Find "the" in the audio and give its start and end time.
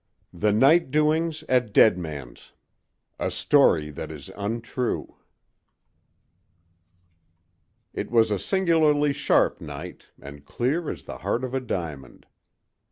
0.33-0.51, 11.03-11.19